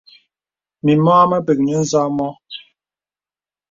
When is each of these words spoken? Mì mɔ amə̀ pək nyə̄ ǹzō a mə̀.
Mì 0.83 0.93
mɔ 1.03 1.11
amə̀ 1.21 1.39
pək 1.45 1.57
nyə̄ 1.65 1.79
ǹzō 1.83 1.99
a 2.05 2.07
mə̀. 2.17 2.29